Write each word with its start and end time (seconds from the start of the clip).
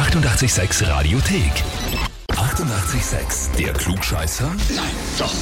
886 0.00 0.80
Radiothek. 0.88 2.09
88,6. 2.60 3.56
Der 3.56 3.72
Klugscheißer? 3.72 4.44
Nein, 4.44 4.84
doch. 5.18 5.32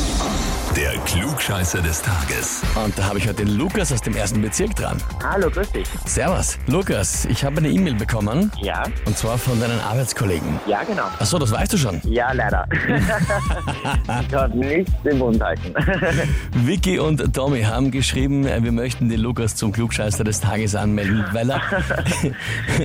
Der 0.76 0.92
Klugscheißer 1.00 1.82
des 1.82 2.00
Tages. 2.00 2.62
Und 2.76 2.96
da 2.96 3.06
habe 3.06 3.18
ich 3.18 3.26
heute 3.26 3.44
den 3.44 3.56
Lukas 3.56 3.90
aus 3.92 4.00
dem 4.00 4.14
ersten 4.14 4.40
Bezirk 4.40 4.76
dran. 4.76 4.98
Hallo, 5.24 5.50
grüß 5.50 5.72
dich. 5.72 5.88
Servus. 6.04 6.58
Lukas, 6.68 7.24
ich 7.24 7.42
habe 7.42 7.56
eine 7.56 7.70
E-Mail 7.70 7.94
bekommen. 7.94 8.52
Ja? 8.62 8.84
Und 9.04 9.18
zwar 9.18 9.36
von 9.36 9.58
deinen 9.60 9.80
Arbeitskollegen. 9.80 10.60
Ja, 10.68 10.84
genau. 10.84 11.06
Achso, 11.18 11.40
das 11.40 11.50
weißt 11.50 11.72
du 11.72 11.78
schon. 11.78 12.00
Ja, 12.04 12.30
leider. 12.30 12.68
ich 14.20 14.28
kann 14.28 14.56
nichts 14.56 14.92
im 15.02 15.18
Mund 15.18 15.42
halten. 15.42 15.74
Vicky 16.52 17.00
und 17.00 17.34
Tommy 17.34 17.62
haben 17.62 17.90
geschrieben, 17.90 18.46
äh, 18.46 18.62
wir 18.62 18.72
möchten 18.72 19.08
den 19.08 19.20
Lukas 19.20 19.56
zum 19.56 19.72
Klugscheißer 19.72 20.22
des 20.22 20.40
Tages 20.40 20.76
anmelden, 20.76 21.24
weil 21.32 21.50
er, 21.50 21.60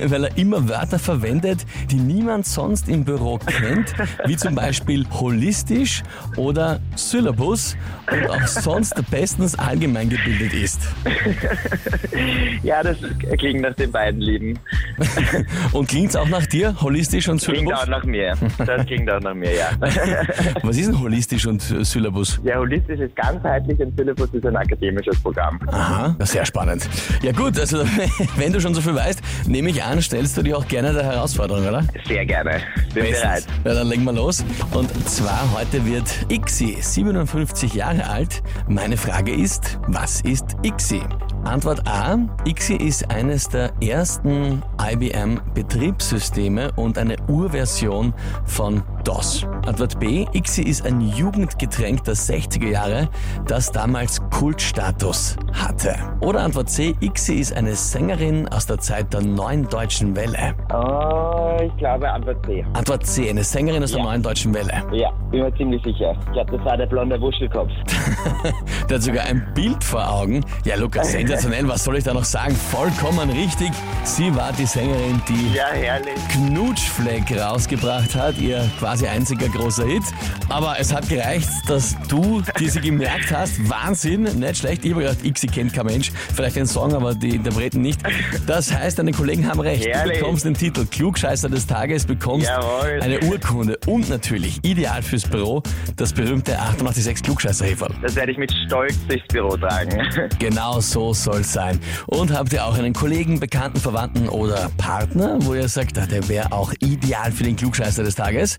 weil 0.10 0.24
er 0.24 0.36
immer 0.36 0.68
Wörter 0.68 0.98
verwendet, 0.98 1.64
die 1.90 1.96
niemand 1.96 2.46
sonst 2.46 2.88
im 2.88 3.04
Büro 3.04 3.38
kennt, 3.38 3.94
wie 4.28 4.36
zum 4.36 4.54
Beispiel 4.54 5.04
holistisch 5.10 6.02
oder 6.36 6.80
Syllabus 6.96 7.76
und 8.10 8.30
auch 8.30 8.46
sonst 8.46 8.94
bestens 9.10 9.58
allgemein 9.58 10.08
gebildet 10.08 10.54
ist. 10.54 10.80
ja, 12.62 12.82
das 12.82 12.96
klingt 13.38 13.60
nach 13.60 13.74
den 13.74 13.92
beiden 13.92 14.20
Lieben. 14.20 14.58
Und 15.72 15.88
klingt's 15.88 16.16
auch 16.16 16.28
nach 16.28 16.46
dir, 16.46 16.74
holistisch 16.80 17.28
und 17.28 17.42
Klingt 17.42 17.58
Syllabus? 17.68 17.82
auch 17.82 17.88
nach 17.88 18.04
mir. 18.04 18.34
Das 18.58 18.86
klingt 18.86 19.10
auch 19.10 19.20
nach 19.20 19.34
mir, 19.34 19.54
ja. 19.54 19.70
Was 20.62 20.76
ist 20.76 20.88
denn 20.88 21.00
holistisch 21.00 21.46
und 21.46 21.60
Syllabus? 21.62 22.40
Ja, 22.44 22.56
holistisch 22.58 23.00
ist 23.00 23.14
ganzheitlich 23.16 23.78
und 23.80 23.96
Syllabus 23.96 24.28
ist 24.32 24.46
ein 24.46 24.56
akademisches 24.56 25.18
Programm. 25.20 25.58
Aha, 25.68 26.16
sehr 26.20 26.44
spannend. 26.46 26.88
Ja 27.22 27.32
gut, 27.32 27.58
also 27.58 27.84
wenn 28.36 28.52
du 28.52 28.60
schon 28.60 28.74
so 28.74 28.80
viel 28.80 28.94
weißt, 28.94 29.20
nehme 29.46 29.70
ich 29.70 29.82
an, 29.82 30.00
stellst 30.00 30.36
du 30.36 30.42
dich 30.42 30.54
auch 30.54 30.66
gerne 30.68 30.92
der 30.92 31.04
Herausforderung, 31.04 31.66
oder? 31.66 31.84
Sehr 32.06 32.24
gerne. 32.24 32.60
Bin 32.94 33.04
bereit. 33.04 33.44
Ja, 33.64 33.74
dann 33.74 33.88
legen 33.88 34.04
wir 34.04 34.12
los. 34.12 34.44
Und 34.72 34.90
zwar 35.08 35.42
heute 35.56 35.84
wird 35.86 36.04
Ixi 36.30 36.76
57 36.80 37.74
Jahre 37.74 38.06
alt. 38.08 38.42
Meine 38.68 38.96
Frage 38.96 39.32
ist, 39.32 39.78
was 39.88 40.20
ist 40.22 40.56
Ixi? 40.62 41.02
Antwort 41.44 41.86
A. 41.86 42.18
Ixi 42.46 42.76
ist 42.76 43.10
eines 43.10 43.48
der 43.48 43.72
ersten 43.82 44.62
IBM-Betriebssysteme 44.80 46.72
und 46.76 46.96
eine 46.98 47.16
Urversion 47.28 48.14
von 48.46 48.82
DOS. 49.04 49.46
Antwort 49.66 49.98
B. 50.00 50.26
Ixi 50.34 50.62
ist 50.62 50.84
ein 50.86 51.00
Jugendgetränk 51.00 52.04
der 52.04 52.14
60er 52.14 52.68
Jahre, 52.68 53.08
das 53.46 53.70
damals 53.70 54.20
Kultstatus 54.30 55.36
hatte. 55.52 55.94
Oder 56.20 56.40
Antwort 56.40 56.68
C. 56.70 56.94
Ixi 57.00 57.34
ist 57.34 57.52
eine 57.56 57.74
Sängerin 57.74 58.48
aus 58.48 58.66
der 58.66 58.78
Zeit 58.78 59.12
der 59.12 59.22
neuen 59.22 59.68
deutschen 59.68 60.16
Welle. 60.16 60.54
Oh, 60.72 61.56
ich 61.62 61.76
glaube 61.76 62.10
Antwort 62.10 62.44
C. 62.46 62.64
Antwort 62.72 63.06
C. 63.06 63.28
Eine 63.30 63.44
Sängerin 63.44 63.82
aus 63.82 63.90
der 63.92 64.00
Ja. 64.00 64.04
neuen 64.06 64.22
deutschen 64.22 64.54
Welle. 64.54 64.72
Ja, 64.92 65.10
bin 65.30 65.40
mir 65.42 65.54
ziemlich 65.56 65.82
sicher. 65.84 66.16
Ich 66.26 66.32
glaube, 66.32 66.56
das 66.56 66.64
war 66.64 66.76
der 66.76 66.86
blonde 66.86 67.20
Wuschelkopf. 67.20 67.70
Der 68.88 68.96
hat 68.96 69.02
sogar 69.02 69.24
ein 69.24 69.46
Bild 69.54 69.82
vor 69.82 70.06
Augen. 70.08 70.44
Ja, 70.64 70.76
Lukas, 70.76 71.12
sensationell, 71.12 71.66
was 71.66 71.84
soll 71.84 71.96
ich 71.96 72.04
da 72.04 72.12
noch 72.12 72.24
sagen? 72.24 72.54
Vollkommen 72.54 73.30
richtig. 73.30 73.70
Sie 74.02 74.34
war 74.36 74.52
die 74.52 74.66
Sängerin, 74.66 75.20
die 75.28 75.54
Ja, 75.54 75.64
herrlich. 75.72 76.14
Knutschfleck 76.32 77.40
rausgebracht 77.40 78.14
hat, 78.14 78.38
ihr 78.38 78.62
quasi 78.78 78.93
einziger 79.02 79.48
großer 79.48 79.84
Hit. 79.86 80.02
Aber 80.48 80.76
es 80.78 80.92
hat 80.92 81.08
gereicht, 81.08 81.48
dass 81.66 81.96
du 82.08 82.42
die 82.58 82.68
sie 82.68 82.80
gemerkt 82.80 83.32
hast. 83.32 83.68
Wahnsinn, 83.68 84.22
nicht 84.22 84.58
schlecht. 84.58 84.84
Ich 84.84 84.92
habe 84.92 85.02
gedacht, 85.02 85.24
Ixi 85.24 85.46
kennt 85.46 85.72
kein 85.72 85.86
Mensch. 85.86 86.12
Vielleicht 86.34 86.56
den 86.56 86.66
Song, 86.66 86.94
aber 86.94 87.14
die 87.14 87.30
Interpreten 87.36 87.80
nicht. 87.80 88.00
Das 88.46 88.72
heißt, 88.72 88.98
deine 88.98 89.12
Kollegen 89.12 89.48
haben 89.48 89.60
recht. 89.60 89.84
Du 89.84 89.90
Herrlich. 89.90 90.18
bekommst 90.18 90.44
den 90.44 90.54
Titel 90.54 90.86
Klugscheißer 90.86 91.48
des 91.48 91.66
Tages, 91.66 92.04
bekommst 92.04 92.46
Jawohl. 92.46 93.00
eine 93.02 93.20
Urkunde 93.20 93.78
und 93.86 94.08
natürlich, 94.08 94.60
ideal 94.62 95.02
fürs 95.02 95.24
Büro, 95.24 95.62
das 95.96 96.12
berühmte 96.12 96.58
886 96.58 97.24
klugscheißer 97.24 97.64
-Häferl. 97.66 97.92
Das 98.02 98.14
werde 98.14 98.32
ich 98.32 98.38
mit 98.38 98.52
Stolz 98.66 98.94
durchs 99.08 99.26
Büro 99.28 99.56
tragen. 99.56 100.00
Genau 100.38 100.80
so 100.80 101.14
soll's 101.14 101.52
sein. 101.52 101.80
Und 102.06 102.32
habt 102.32 102.52
ihr 102.52 102.64
auch 102.64 102.76
einen 102.76 102.92
Kollegen, 102.92 103.40
Bekannten, 103.40 103.80
Verwandten 103.80 104.28
oder 104.28 104.70
Partner, 104.76 105.38
wo 105.40 105.54
ihr 105.54 105.68
sagt, 105.68 105.98
ah, 105.98 106.06
der 106.06 106.28
wäre 106.28 106.52
auch 106.52 106.72
ideal 106.80 107.32
für 107.32 107.44
den 107.44 107.56
Klugscheißer 107.56 108.02
des 108.02 108.14
Tages? 108.14 108.58